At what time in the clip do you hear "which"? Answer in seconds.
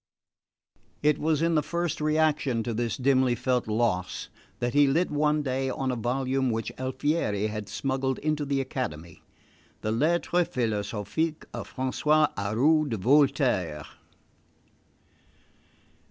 6.49-6.71